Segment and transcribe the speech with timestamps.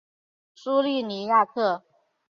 [0.55, 1.83] 苏利尼亚克。